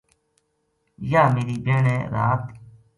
[1.11, 2.49] یاہ میری بہن ہے رات ا